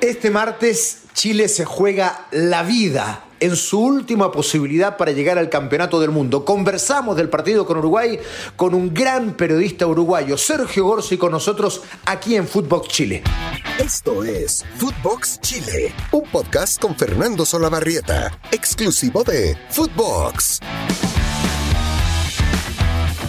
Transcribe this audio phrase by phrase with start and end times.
[0.00, 6.00] Este martes Chile se juega la vida en su última posibilidad para llegar al Campeonato
[6.00, 6.44] del Mundo.
[6.46, 8.18] Conversamos del partido con Uruguay
[8.56, 13.22] con un gran periodista uruguayo, Sergio Gorsi, con nosotros aquí en Footbox Chile.
[13.78, 20.60] Esto es Footbox Chile, un podcast con Fernando Solabarrieta, exclusivo de Footbox.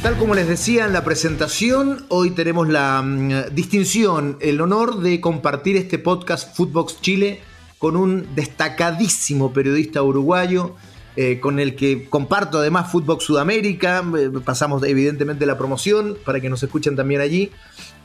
[0.01, 5.21] Tal como les decía en la presentación, hoy tenemos la mm, distinción, el honor de
[5.21, 7.41] compartir este podcast Footbox Chile
[7.77, 10.75] con un destacadísimo periodista uruguayo,
[11.15, 16.49] eh, con el que comparto además Footbox Sudamérica, eh, pasamos evidentemente la promoción para que
[16.49, 17.51] nos escuchen también allí.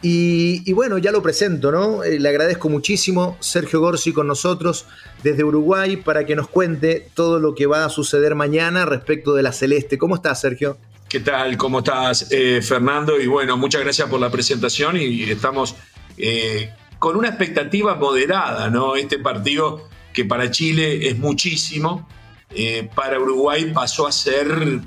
[0.02, 2.04] Y, bueno, ya lo presento, ¿no?
[2.04, 4.84] Eh, le agradezco muchísimo Sergio Gorsi con nosotros
[5.22, 9.42] desde Uruguay para que nos cuente todo lo que va a suceder mañana respecto de
[9.42, 9.96] la Celeste.
[9.96, 10.76] ¿Cómo estás, Sergio?
[11.08, 11.56] ¿Qué tal?
[11.56, 13.20] ¿Cómo estás, eh, Fernando?
[13.20, 15.76] Y bueno, muchas gracias por la presentación y estamos
[16.18, 18.96] eh, con una expectativa moderada, ¿no?
[18.96, 22.08] Este partido que para Chile es muchísimo,
[22.50, 24.80] eh, para Uruguay pasó a ser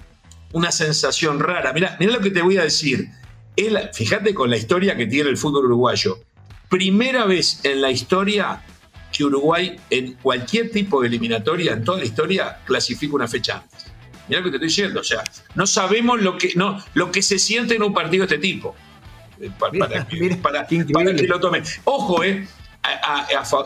[0.51, 1.71] una sensación rara.
[1.71, 3.07] Mira, mira lo que te voy a decir.
[3.93, 6.19] fíjate con la historia que tiene el fútbol uruguayo.
[6.67, 8.61] Primera vez en la historia
[9.13, 13.88] que Uruguay en cualquier tipo de eliminatoria, en toda la historia, clasifica una fecha antes.
[14.29, 14.99] Mira lo que te estoy diciendo.
[15.01, 15.23] O sea,
[15.55, 18.75] no sabemos lo que, no, lo que se siente en un partido de este tipo.
[19.41, 21.63] Eh, para, que, lo tomen.
[21.85, 22.47] Ojo, eh,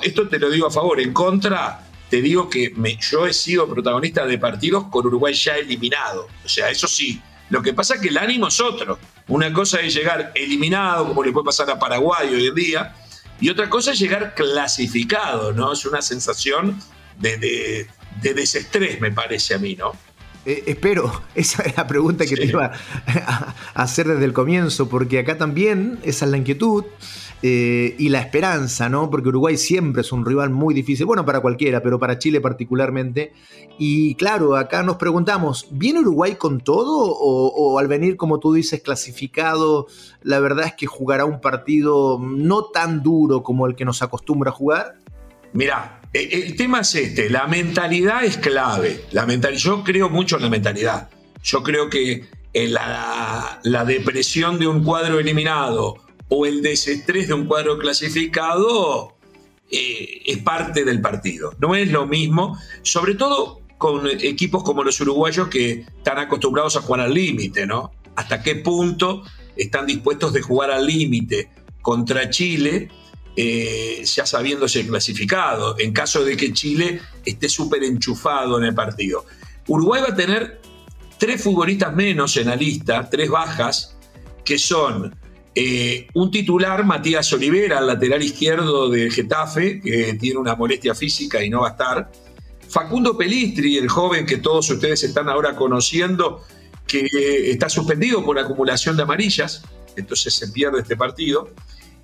[0.04, 1.02] esto te lo digo a favor.
[1.02, 5.58] En contra, te digo que me, yo he sido protagonista de partidos con Uruguay ya
[5.58, 6.30] eliminado.
[6.46, 7.22] O sea, eso sí.
[7.50, 8.98] Lo que pasa es que el ánimo es otro.
[9.28, 12.96] Una cosa es llegar eliminado, como le puede pasar a Paraguay hoy en día,
[13.40, 15.74] y otra cosa es llegar clasificado, ¿no?
[15.74, 16.80] Es una sensación
[17.20, 17.88] de,
[18.22, 19.92] de desestrés, me parece a mí, ¿no?
[20.46, 22.72] Eh, espero, esa es la pregunta que te iba
[23.08, 26.86] a, hacer desde el comienzo, porque acá también esa es la inquietud
[27.42, 29.10] eh, y la esperanza, ¿no?
[29.10, 33.34] Porque Uruguay siempre es un rival muy difícil, bueno, para cualquiera, pero para Chile particularmente.
[33.78, 38.54] Y claro, acá nos preguntamos, ¿viene Uruguay con todo o, o al venir, como tú
[38.54, 39.88] dices, clasificado,
[40.22, 44.52] la verdad es que jugará un partido no tan duro como el que nos acostumbra
[44.52, 44.96] a jugar?
[45.54, 49.06] Mira, el tema es este, la mentalidad es clave.
[49.12, 51.10] La yo creo mucho en la mentalidad.
[51.44, 55.96] Yo creo que la, depresión de un cuadro eliminado
[56.30, 59.18] o el desestrés de un cuadro clasificado
[59.72, 61.56] eh, es parte del partido.
[61.60, 66.82] No es lo mismo, sobre todo con equipos como los uruguayos que están acostumbrados a
[66.82, 67.92] jugar al límite, ¿no?
[68.16, 69.24] Hasta qué punto
[69.58, 71.50] están dispuestos de jugar al límite
[71.82, 72.90] contra Chile
[73.36, 79.26] eh, ya sabiéndose clasificado, en caso de que Chile esté súper enchufado en el partido.
[79.68, 80.62] Uruguay va a tener
[81.18, 83.98] tres futbolistas menos en la lista, tres bajas,
[84.44, 85.16] que son
[85.56, 91.44] eh, un titular, Matías Olivera, el lateral izquierdo de Getafe, que tiene una molestia física
[91.44, 92.12] y no va a estar.
[92.70, 96.44] Facundo Pelistri, el joven que todos ustedes están ahora conociendo,
[96.88, 97.08] que
[97.52, 99.64] está suspendido por acumulación de amarillas,
[99.96, 101.52] entonces se pierde este partido.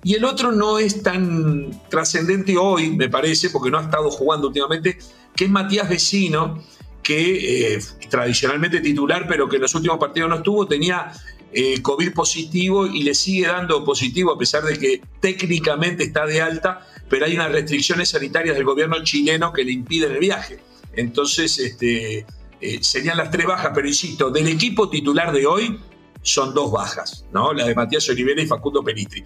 [0.02, 4.48] Y el otro no es tan trascendente hoy, me parece, porque no ha estado jugando
[4.48, 4.98] últimamente,
[5.36, 6.62] que es Matías Vecino,
[7.02, 7.78] que eh,
[8.08, 11.12] tradicionalmente titular, pero que en los últimos partidos no estuvo, tenía
[11.52, 16.40] eh, COVID positivo y le sigue dando positivo a pesar de que técnicamente está de
[16.40, 20.60] alta, pero hay unas restricciones sanitarias del gobierno chileno que le impiden el viaje.
[20.94, 22.24] Entonces, este,
[22.60, 25.80] eh, serían las tres bajas, pero insisto, del equipo titular de hoy
[26.22, 27.52] son dos bajas, ¿no?
[27.52, 29.24] La de Matías Olivera y Facundo Penitri.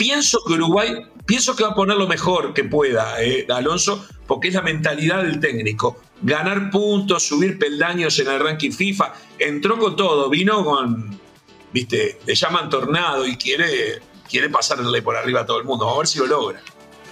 [0.00, 0.96] Pienso que Uruguay,
[1.26, 5.22] pienso que va a poner lo mejor que pueda, eh, Alonso, porque es la mentalidad
[5.22, 6.00] del técnico.
[6.22, 9.12] Ganar puntos, subir peldaños en el ranking FIFA.
[9.38, 11.20] Entró con todo, vino con,
[11.70, 15.84] viste, le llaman tornado y quiere, quiere pasarle por arriba a todo el mundo.
[15.84, 16.62] Vamos a ver si lo logra.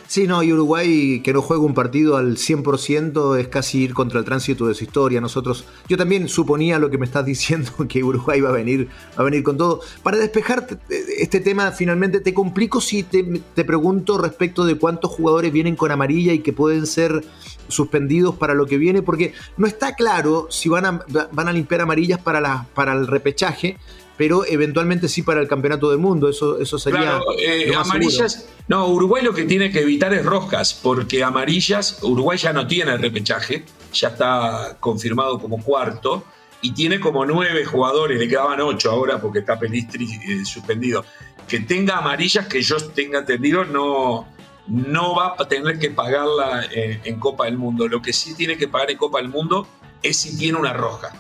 [0.09, 4.19] Sí, no, y Uruguay que no juega un partido al 100% es casi ir contra
[4.19, 5.21] el tránsito de su historia.
[5.21, 9.21] Nosotros, yo también suponía lo que me estás diciendo, que Uruguay va a venir, va
[9.21, 9.83] a venir con todo.
[10.03, 15.53] Para despejar este tema, finalmente te complico si te, te pregunto respecto de cuántos jugadores
[15.53, 17.23] vienen con amarilla y que pueden ser
[17.69, 21.83] suspendidos para lo que viene, porque no está claro si van a, van a limpiar
[21.83, 23.77] amarillas para, la, para el repechaje,
[24.19, 26.29] pero eventualmente sí para el campeonato del mundo.
[26.29, 27.01] Eso, eso sería.
[27.01, 28.49] Claro, eh, amarillas.
[28.67, 32.93] No, Uruguay lo que tiene que evitar es rojas, porque amarillas, Uruguay ya no tiene
[32.93, 36.25] el repechaje, ya está confirmado como cuarto.
[36.61, 41.05] Y tiene como nueve jugadores, le quedaban ocho ahora porque está Pelistri eh, suspendido.
[41.47, 44.27] Que tenga amarillas, que yo tenga entendido, no,
[44.67, 47.87] no va a tener que pagarla en, en Copa del Mundo.
[47.87, 49.69] Lo que sí tiene que pagar en Copa del Mundo
[50.03, 51.13] es si tiene una roja.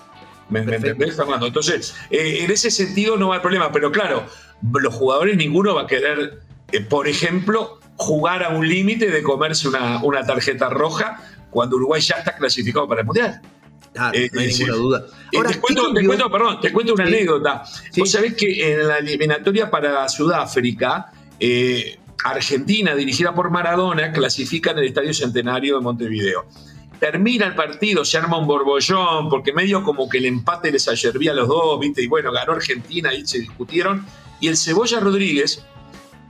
[0.51, 1.47] ¿Me, entendés, Fernando?
[1.47, 4.27] Entonces, eh, en ese sentido no hay problema, pero claro,
[4.73, 6.41] los jugadores ninguno va a querer,
[6.73, 12.01] eh, por ejemplo, jugar a un límite de comerse una, una tarjeta roja cuando Uruguay
[12.01, 13.41] ya está clasificado para el Mundial.
[13.97, 15.07] Ah, no hay ninguna duda.
[15.35, 17.63] Ahora, te, cuento, te, cuento, perdón, te cuento una anécdota.
[17.97, 24.79] Vos sabés que en la eliminatoria para Sudáfrica, eh, Argentina, dirigida por Maradona, clasifica en
[24.79, 26.47] el Estadio Centenario de Montevideo.
[26.99, 31.33] Termina el partido, se arma un borbollón, porque medio como que el empate les ayervía
[31.33, 32.03] a los dos, ¿viste?
[32.03, 34.05] Y bueno, ganó Argentina y se discutieron.
[34.41, 35.65] Y el Cebolla Rodríguez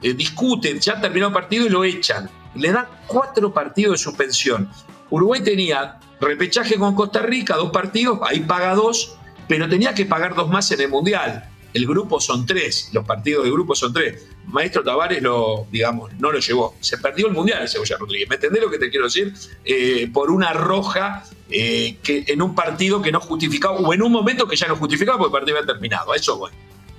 [0.03, 2.29] eh, discute, ya terminó el partido y lo echan.
[2.55, 4.71] Le dan cuatro partidos de suspensión.
[5.11, 9.17] Uruguay tenía repechaje con Costa Rica, dos partidos, ahí paga dos,
[9.47, 11.49] pero tenía que pagar dos más en el Mundial.
[11.75, 14.27] El grupo son tres, los partidos de grupo son tres.
[14.47, 16.75] Maestro Tavares lo, digamos, no lo llevó.
[16.81, 18.29] Se perdió el Mundial el Cebolla Rodríguez.
[18.29, 19.35] ¿Me entendés lo que te quiero decir?
[19.65, 24.13] Eh, por una roja eh, que en un partido que no justificaba, o en un
[24.13, 26.15] momento que ya no justificaba porque el partido había terminado.
[26.15, 26.53] Eso voy.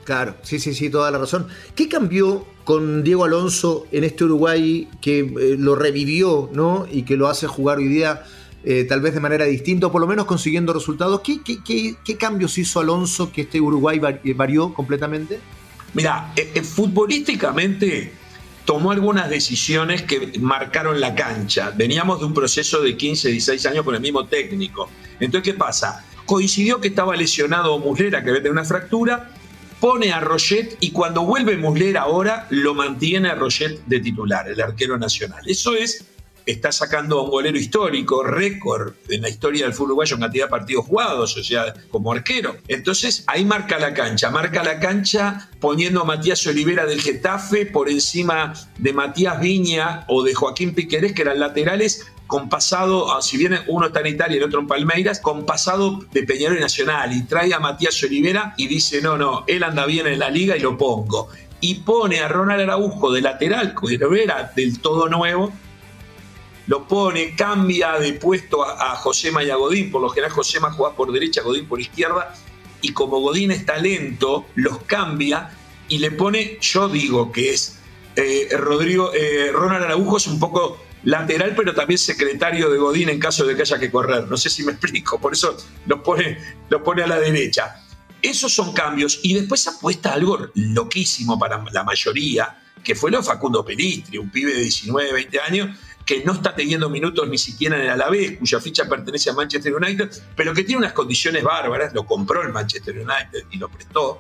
[0.04, 1.48] Claro, sí, sí, sí, toda la razón.
[1.76, 6.88] ¿Qué cambió con Diego Alonso en este Uruguay que eh, lo revivió, ¿no?
[6.92, 8.24] Y que lo hace jugar hoy día
[8.64, 11.22] eh, tal vez de manera distinta, o por lo menos consiguiendo resultados.
[11.22, 15.40] ¿Qué, qué, cambios hizo Alonso que este Uruguay eh, varió completamente?
[15.94, 18.12] Mira, eh, futbolísticamente
[18.66, 21.72] tomó algunas decisiones que marcaron la cancha.
[21.76, 24.90] Veníamos de un proceso de 15, 16 años con el mismo técnico.
[25.20, 26.06] Entonces, ¿qué pasa?
[26.26, 29.32] Coincidió que estaba lesionado Muslera, que tener una fractura,
[29.80, 34.62] pone a Roget y cuando vuelve Muslera ahora lo mantiene a Roget de titular, el
[34.62, 35.42] arquero nacional.
[35.48, 36.06] Eso es
[36.52, 40.46] está sacando a un golero histórico, récord en la historia del fútbol uruguayo en cantidad
[40.46, 42.58] de partidos jugados, o sea, como arquero.
[42.68, 47.90] Entonces, ahí marca la cancha, marca la cancha poniendo a Matías Olivera del Getafe por
[47.90, 53.38] encima de Matías Viña o de Joaquín Piquerés, que eran laterales con pasado, ah, si
[53.38, 57.12] bien uno está en Italia y el otro en Palmeiras, con pasado de Peñarol Nacional
[57.12, 60.56] y trae a Matías Olivera y dice, no, no, él anda bien en la liga
[60.56, 61.30] y lo pongo.
[61.60, 65.52] Y pone a Ronald Araujo de lateral, que era del todo nuevo,
[66.70, 70.96] lo pone, cambia de puesto a, Josema y a Godín, por lo general Josema juega
[70.96, 72.36] por derecha, Godín por izquierda,
[72.84, 75.50] y como Godín es talento, los cambia
[75.88, 77.80] y le pone, yo digo que es
[78.16, 83.20] eh, Rodrigo, eh, Ronald Araujo es un poco lateral, pero también secretario de Godín en
[83.20, 84.28] caso de que haya que correr.
[84.28, 85.58] No sé si me explico, por eso
[85.88, 86.38] lo pone,
[86.86, 87.84] pone a la derecha.
[88.22, 93.66] Esos son cambios y después apuesta algo loquísimo para la mayoría, que fue lo Facundo
[93.66, 95.78] Pelistri, un pibe de 19, 20 años,
[96.10, 99.76] que no está teniendo minutos ni siquiera en el Alavés, cuya ficha pertenece a Manchester
[99.76, 104.20] United, pero que tiene unas condiciones bárbaras, lo compró el Manchester United y lo prestó,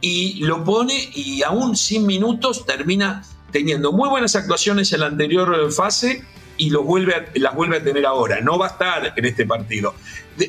[0.00, 3.22] y lo pone y aún sin minutos termina
[3.52, 6.24] teniendo muy buenas actuaciones en la anterior fase
[6.56, 8.40] y los vuelve las vuelve a tener ahora.
[8.40, 9.94] No va a estar en este partido.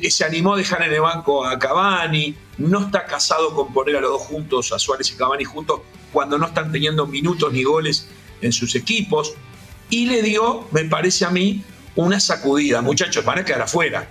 [0.08, 4.00] Se animó a dejar en el banco a Cavani, no está casado con poner a
[4.00, 5.82] los dos juntos, a Suárez y Cavani juntos,
[6.14, 8.08] cuando no están teniendo minutos ni goles
[8.40, 9.34] en sus equipos
[9.90, 11.62] y le dio, me parece a mí,
[11.96, 12.82] una sacudida.
[12.82, 14.08] Muchachos, van a quedar afuera.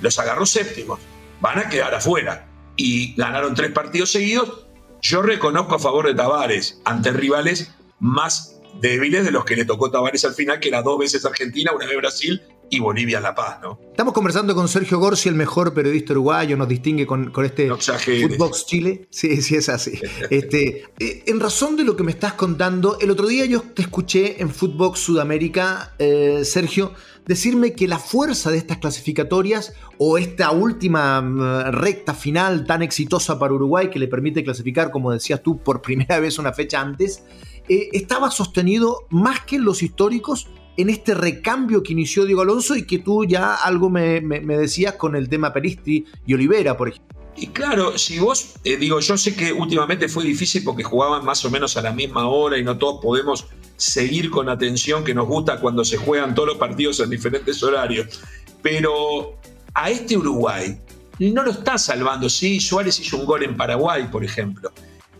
[0.00, 1.00] Los agarró séptimos,
[1.40, 2.46] van a quedar afuera.
[2.76, 4.66] Y ganaron tres partidos seguidos.
[5.02, 9.90] Yo reconozco a favor de Tavares ante rivales más débiles de los que le tocó
[9.90, 13.58] Tavares al final, que era dos veces Argentina, una vez Brasil y Bolivia La Paz,
[13.60, 13.78] ¿no?
[13.90, 19.08] Estamos conversando con Sergio Gorsi, el mejor periodista uruguayo, nos distingue con, este Footbox Chile.
[19.10, 20.00] Sí, sí, es así.
[20.30, 23.82] este, eh, en razón de lo que me estás contando, el otro día yo te
[23.82, 26.92] escuché en Footbox Sudamérica, eh, Sergio,
[27.26, 33.38] decirme que la fuerza de estas clasificatorias o esta última mm, recta final tan exitosa
[33.38, 37.24] para Uruguay que le permite clasificar, como decías tú, por primera vez una fecha antes,
[37.68, 40.48] eh, estaba sostenido más que en los históricos
[40.80, 45.14] en este recambio que inició Diego Alonso y que tú ya algo me, decías con
[45.14, 47.18] el tema Peristri y Olivera, por ejemplo.
[47.36, 51.44] Y claro, si vos, eh, digo, yo sé que últimamente fue difícil porque jugaban más
[51.44, 53.46] o menos a la misma hora y no todos podemos
[53.76, 58.20] seguir con atención que nos gusta cuando se juegan todos los partidos en diferentes horarios.
[58.62, 59.38] Pero
[59.74, 60.78] a este Uruguay
[61.18, 62.28] no lo está salvando.
[62.28, 64.72] Sí, Suárez hizo un gol en Paraguay, por ejemplo,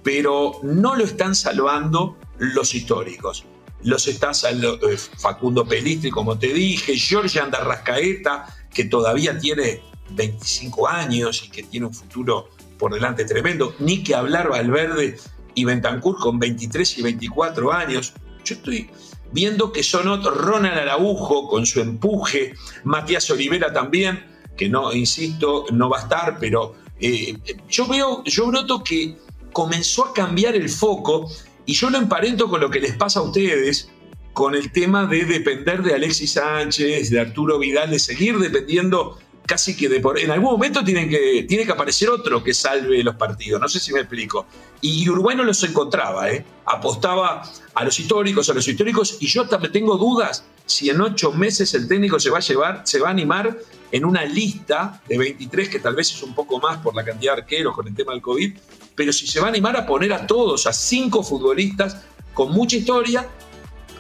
[0.03, 3.45] pero no lo están salvando los históricos
[3.83, 11.45] los está eh, Facundo Pelistri, como te dije, Giorgio Andarrascaeta, que todavía tiene 25 años
[11.45, 15.19] y que tiene un futuro por delante tremendo, ni que hablar Valverde
[15.55, 18.15] y Bentancur con 23 y 24 años.
[18.45, 18.91] Yo estoy
[19.33, 24.25] viendo que son otros, Ronald Araujo con su empuje, Matías Olivera también,
[24.57, 27.37] que no, insisto, no va a estar, pero eh,
[27.69, 29.17] yo veo, yo noto que
[29.53, 31.31] comenzó a cambiar el foco
[31.71, 33.89] y yo lo emparento con lo que les pasa a ustedes,
[34.33, 39.77] con el tema de depender de Alexis Sánchez, de Arturo Vidal, de seguir dependiendo casi
[39.77, 43.15] que de por, en algún momento tienen que, tiene que aparecer otro que salve los
[43.15, 43.61] partidos.
[43.61, 44.47] No sé si me explico.
[44.81, 46.45] Y Uruguay no los encontraba, ¿eh?
[46.67, 51.31] apostaba a los históricos, a los históricos, y yo también tengo dudas si en ocho
[51.31, 53.57] meses el técnico se va a llevar, se va a animar
[53.93, 57.37] en una lista de 23, que tal vez es un poco más por la cantidad
[57.37, 58.57] de arqueros con el tema del COVID,
[59.01, 61.97] pero si se va a animar a poner a todos, a cinco futbolistas
[62.35, 63.27] con mucha historia,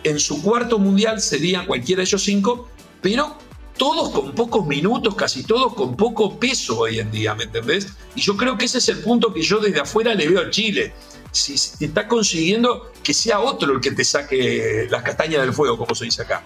[0.04, 2.69] en su cuarto mundial serían cualquiera de ellos cinco,
[3.00, 3.35] pero
[3.78, 7.95] todos con pocos minutos, casi todos con poco peso hoy en día, ¿me entendés?
[8.14, 10.50] Y yo creo que ese es el punto que yo desde afuera le veo a
[10.50, 10.92] Chile.
[11.33, 15.95] Si está consiguiendo que sea otro el que te saque las castañas del fuego, como
[15.95, 16.42] se dice acá.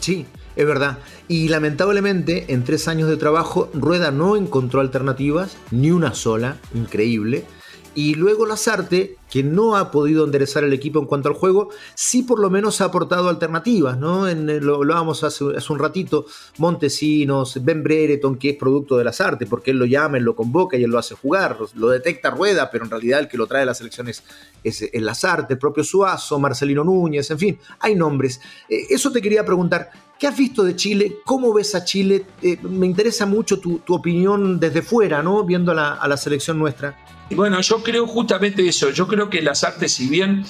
[0.00, 0.98] Sí, es verdad.
[1.28, 7.46] Y lamentablemente, en tres años de trabajo, Rueda no encontró alternativas, ni una sola, increíble.
[7.94, 12.22] Y luego Lazarte, que no ha podido enderezar el equipo en cuanto al juego, sí
[12.22, 14.28] por lo menos ha aportado alternativas, ¿no?
[14.28, 16.26] En, lo hablábamos hace, hace, un ratito,
[16.58, 20.76] Montesinos, Ben Brereton, que es producto de Lazarte, porque él lo llama, él lo convoca
[20.76, 23.62] y él lo hace jugar, lo detecta Rueda, pero en realidad el que lo trae
[23.62, 24.22] a las elecciones
[24.64, 28.40] es, es Lazarte, el propio Suazo, Marcelino Núñez, en fin, hay nombres.
[28.68, 31.16] Eh, eso te quería preguntar, ¿Qué has visto de Chile?
[31.24, 32.26] ¿Cómo ves a Chile?
[32.42, 35.44] Eh, me interesa mucho tu, tu, opinión desde fuera, ¿no?
[35.44, 36.94] Viendo a la, a la selección nuestra.
[37.30, 38.90] Bueno, yo creo justamente eso.
[38.90, 40.44] Yo creo que las artes, si bien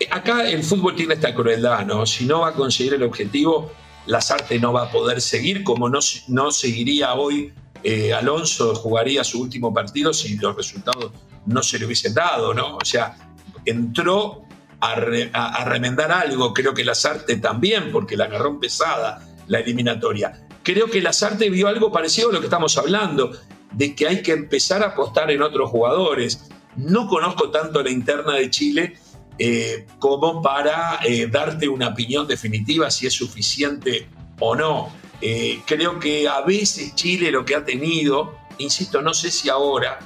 [0.00, 2.06] eh, acá el fútbol tiene esta crueldad, ¿no?
[2.06, 3.70] Si no va a conseguir el objetivo,
[4.06, 7.52] las artes no va a poder seguir, como no, no seguiría hoy
[7.82, 11.12] eh, Alonso, jugaría su último partido si los resultados
[11.46, 12.76] no se le hubiesen dado, ¿no?
[12.76, 13.16] O sea,
[13.64, 14.42] entró
[14.80, 14.94] a,
[15.32, 20.46] a, a remendar algo, creo que las artes también, porque la agarró pesada la eliminatoria.
[20.62, 23.30] Creo que las artes vio algo parecido a lo que estamos hablando
[23.72, 26.48] de que hay que empezar a apostar en otros jugadores.
[26.76, 28.94] No conozco tanto la interna de Chile
[29.38, 34.08] eh, como para eh, darte una opinión definitiva si es suficiente
[34.40, 34.92] o no.
[35.20, 39.98] Eh, creo que a veces Chile lo que ha tenido, insisto, no sé si ahora,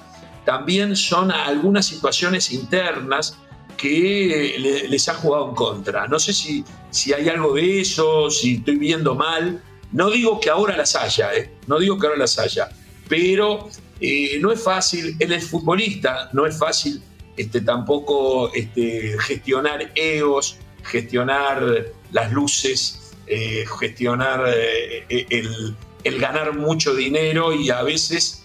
[0.44, 3.36] también son algunas situaciones internas
[3.76, 6.06] que le, les ha jugado en contra.
[6.08, 9.62] No sé si, si hay algo de eso, si estoy viendo mal.
[9.92, 11.30] No digo que ahora las haya,
[11.66, 12.68] no digo que ahora las haya,
[13.10, 13.68] pero
[14.00, 17.02] eh, no es fácil, él es futbolista, no es fácil
[17.36, 26.94] este, tampoco este, gestionar egos, gestionar las luces, eh, gestionar eh, el, el, ganar mucho
[26.94, 28.44] dinero y a veces,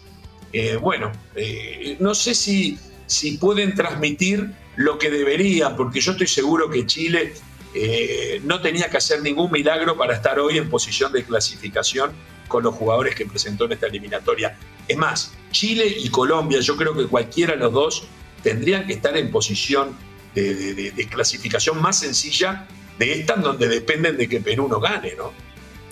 [0.81, 1.11] bueno,
[1.99, 7.33] no sé si, si pueden transmitir lo que deberían, porque yo estoy seguro que Chile
[8.43, 12.11] no tenía que hacer ningún milagro para estar hoy en posición de clasificación
[12.47, 14.57] con los jugadores que presentó en esta eliminatoria.
[14.87, 18.07] Es más, Chile y Colombia, yo creo que cualquiera de los dos
[18.43, 19.97] tendrían que estar en posición
[20.35, 22.67] de, clasificación más sencilla
[22.99, 25.33] de esta, donde dependen de que Perú no gane, ¿no?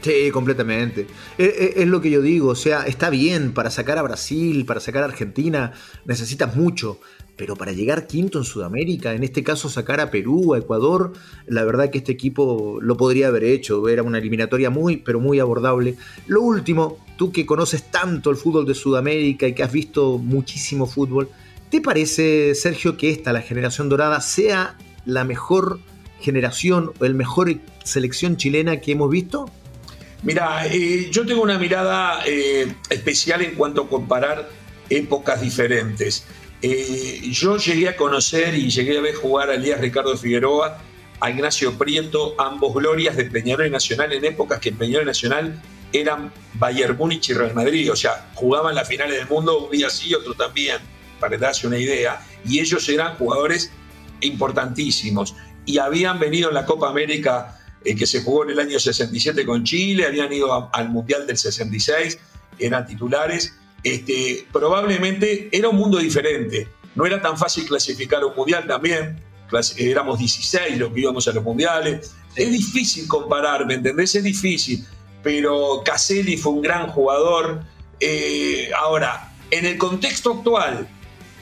[0.03, 1.07] Sí, completamente.
[1.38, 4.81] Es, es, lo que yo digo, o sea, está bien para sacar a Brasil, para
[4.81, 5.72] sacar a Argentina,
[6.05, 7.00] necesitas mucho,
[7.38, 11.13] pero para llegar quinto en Sudamérica, en este caso sacar a Perú, a Ecuador,
[11.48, 15.39] la verdad que este equipo lo podría haber hecho, era una eliminatoria muy, pero muy
[15.39, 15.95] abordable.
[16.27, 20.86] Lo último, tú que conoces tanto el fútbol de Sudamérica y que has visto muchísimo
[20.86, 21.29] fútbol,
[21.69, 25.79] ¿te parece, Sergio, que esta, la generación dorada, sea la mejor
[26.19, 27.55] generación o el mejor
[27.86, 29.50] selección chilena que hemos visto?
[30.24, 34.50] Mira, eh, yo tengo una mirada eh, especial en cuanto a comparar
[34.89, 36.25] épocas diferentes.
[36.62, 40.80] Eh, yo llegué a conocer y llegué a ver jugar a Elías Ricardo Figueroa,
[41.20, 45.62] a Ignacio Prieto, ambos glorias de Peñarol Nacional en épocas que Peñarol Nacional
[45.92, 49.89] eran Bayern Múnich y Real Madrid, o sea, jugaban las finales del mundo un día
[49.89, 50.77] sí, otro también,
[51.20, 52.25] para darse una idea.
[52.46, 53.72] Y ellos eran jugadores
[54.22, 58.79] importantísimos y habían venido en la Copa América eh, que se jugó en el año
[58.79, 62.19] 67 con Chile, habían ido al Mundial del 66,
[62.59, 66.67] eran titulares este, probablemente era un mundo diferente.
[66.95, 69.21] No era tan fácil clasificar un mundial también.
[69.77, 72.13] Éramos 16 los que íbamos a los mundiales.
[72.35, 74.15] Es difícil comparar, ¿me entendés?
[74.15, 74.85] Es difícil.
[75.21, 77.61] Pero Caselli fue un gran jugador.
[77.99, 80.87] Eh, ahora, en el contexto actual,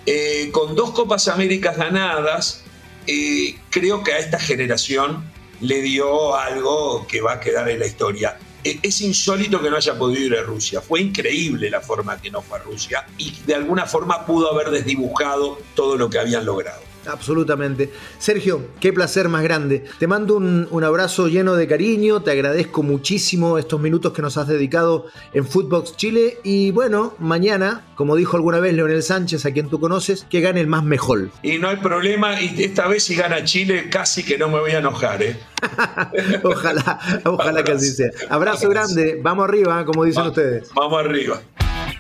[0.05, 2.63] eh, con dos Copas Américas ganadas,
[3.07, 5.30] eh, creo que a esta generación
[5.61, 8.37] le dio algo que va a quedar en la historia.
[8.63, 10.81] E-, es insólito que no haya podido ir a Rusia.
[10.81, 14.69] Fue increíble la forma que no fue a Rusia y de alguna forma pudo haber
[14.71, 16.90] desdibujado todo lo que habían logrado.
[17.05, 17.91] Absolutamente.
[18.19, 19.83] Sergio, qué placer más grande.
[19.99, 24.37] Te mando un, un, abrazo lleno de cariño, te agradezco muchísimo estos minutos que nos
[24.37, 29.51] has dedicado en Footbox Chile y bueno, mañana, como dijo alguna vez Leonel Sánchez, a
[29.51, 31.29] quien tú conoces, que gane el más mejor.
[31.43, 34.71] Y no hay problema, y esta vez si gana Chile casi que no me voy
[34.71, 35.21] a enojar.
[35.23, 35.37] ¿eh?
[36.43, 38.11] ojalá, ojalá que así sea.
[38.29, 40.69] Abrazo grande, vamos arriba, como dicen ustedes.
[40.73, 41.41] Vamos arriba.